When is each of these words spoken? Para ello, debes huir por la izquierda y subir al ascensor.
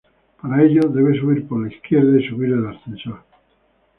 Para 0.41 0.63
ello, 0.63 0.89
debes 0.89 1.21
huir 1.21 1.47
por 1.47 1.61
la 1.61 1.71
izquierda 1.71 2.19
y 2.19 2.27
subir 2.27 2.51
al 2.55 2.75
ascensor. 2.75 3.21